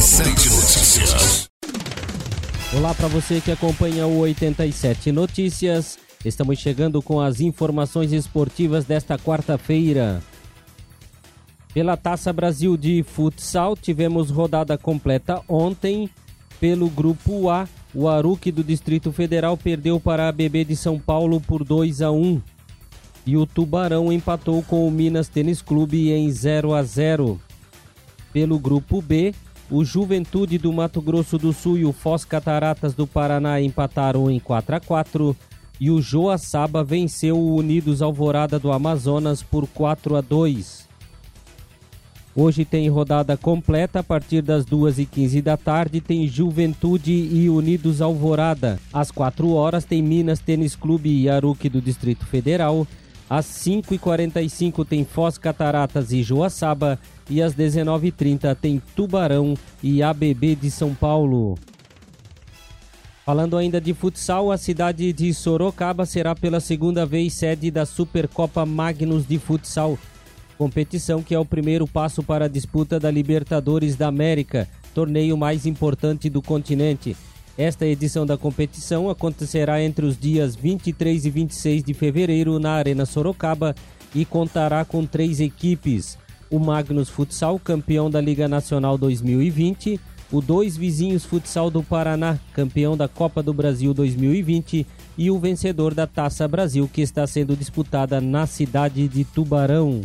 [0.00, 1.50] 87 Notícias.
[2.74, 5.98] Olá para você que acompanha o 87 Notícias.
[6.24, 10.22] Estamos chegando com as informações esportivas desta quarta-feira.
[11.74, 16.08] Pela Taça Brasil de Futsal, tivemos rodada completa ontem.
[16.58, 21.42] Pelo Grupo A, o Aruque do Distrito Federal perdeu para a BB de São Paulo
[21.42, 22.40] por 2 a 1
[23.26, 27.38] e o Tubarão empatou com o Minas Tênis Clube em 0 a 0.
[28.32, 29.34] Pelo Grupo B,
[29.70, 34.40] o Juventude do Mato Grosso do Sul e o Foz Cataratas do Paraná empataram em
[34.40, 35.36] 4 a 4
[35.80, 40.90] e o Joaçaba venceu o Unidos Alvorada do Amazonas por 4 a 2.
[42.34, 46.00] Hoje tem rodada completa a partir das 2h15 da tarde.
[46.00, 48.78] Tem Juventude e Unidos Alvorada.
[48.92, 52.86] Às 4 horas tem Minas Tênis Clube e Aruque do Distrito Federal.
[53.30, 56.98] Às 5h45 tem Foz Cataratas e Joaçaba.
[57.28, 61.56] E às 19h30 tem Tubarão e ABB de São Paulo.
[63.24, 68.66] Falando ainda de futsal, a cidade de Sorocaba será pela segunda vez sede da Supercopa
[68.66, 69.96] Magnus de Futsal
[70.60, 75.64] competição que é o primeiro passo para a disputa da Libertadores da América, torneio mais
[75.64, 77.16] importante do continente.
[77.60, 83.04] Esta edição da competição acontecerá entre os dias 23 e 26 de fevereiro na Arena
[83.04, 83.74] Sorocaba
[84.14, 86.16] e contará com três equipes:
[86.50, 90.00] o Magnus Futsal, campeão da Liga Nacional 2020,
[90.32, 94.86] o Dois Vizinhos Futsal do Paraná, campeão da Copa do Brasil 2020,
[95.18, 100.00] e o vencedor da Taça Brasil, que está sendo disputada na cidade de Tubarão.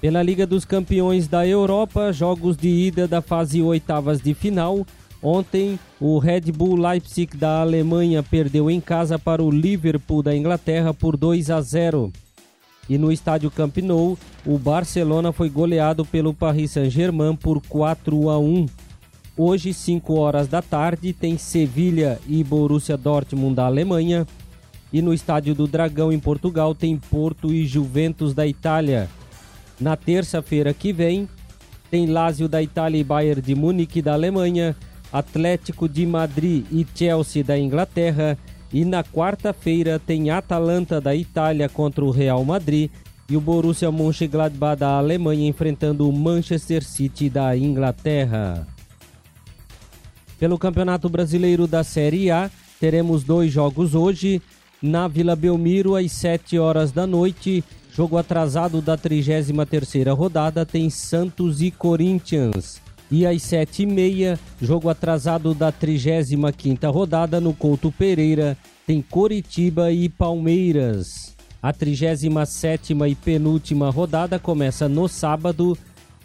[0.00, 4.84] Pela Liga dos Campeões da Europa, jogos de ida da fase oitavas de final.
[5.22, 10.94] Ontem, o Red Bull Leipzig da Alemanha perdeu em casa para o Liverpool da Inglaterra
[10.94, 12.12] por 2 a 0.
[12.88, 18.38] E no estádio Camp Nou, o Barcelona foi goleado pelo Paris Saint-Germain por 4 a
[18.38, 18.66] 1.
[19.36, 24.26] Hoje, 5 horas da tarde, tem Sevilha e Borussia Dortmund da Alemanha.
[24.92, 29.08] E no estádio do Dragão, em Portugal, tem Porto e Juventus da Itália.
[29.78, 31.28] Na terça-feira que vem,
[31.90, 34.74] tem Lazio da Itália e Bayern de Munique da Alemanha,
[35.12, 38.36] Atlético de Madrid e Chelsea da Inglaterra.
[38.72, 42.90] E na quarta-feira tem Atalanta da Itália contra o Real Madrid
[43.28, 48.66] e o Borussia Mönchengladbach da Alemanha enfrentando o Manchester City da Inglaterra.
[50.38, 54.40] Pelo Campeonato Brasileiro da Série A, teremos dois jogos hoje.
[54.80, 57.64] Na Vila Belmiro, às 7 horas da noite,
[57.98, 62.80] Jogo atrasado da 33ª rodada tem Santos e Corinthians.
[63.10, 71.36] E às 7h30, jogo atrasado da 35ª rodada no Couto Pereira, tem Coritiba e Palmeiras.
[71.62, 75.76] A 37ª e penúltima rodada começa no sábado,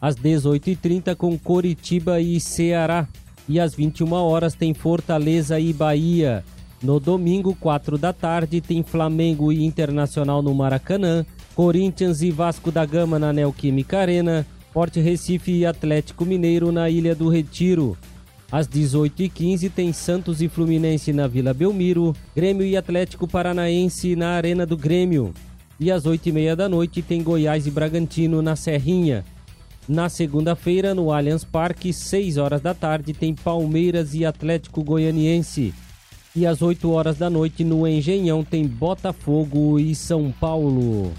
[0.00, 3.08] às 18h30, com Coritiba e Ceará.
[3.48, 6.44] E às 21 horas tem Fortaleza e Bahia.
[6.82, 11.24] No domingo, 4 da tarde, tem Flamengo e Internacional no Maracanã.
[11.54, 17.14] Corinthians e Vasco da Gama na Neoquímica Arena, Porte Recife e Atlético Mineiro na Ilha
[17.14, 17.96] do Retiro.
[18.50, 24.64] Às 18h15 tem Santos e Fluminense na Vila Belmiro, Grêmio e Atlético Paranaense na Arena
[24.64, 25.34] do Grêmio.
[25.78, 29.24] E às 8h30 da noite tem Goiás e Bragantino na Serrinha.
[29.86, 35.74] Na segunda-feira, no Allianz Parque, 6 horas da tarde, tem Palmeiras e Atlético Goianiense.
[36.34, 41.12] E às 8 horas da noite, no Engenhão, tem Botafogo e São Paulo.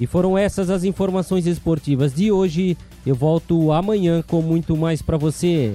[0.00, 2.76] E foram essas as informações esportivas de hoje.
[3.04, 5.74] Eu volto amanhã com muito mais para você.